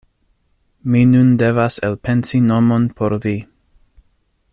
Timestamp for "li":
3.27-3.35